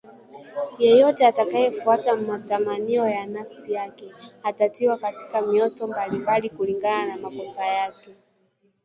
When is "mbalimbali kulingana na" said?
5.87-7.17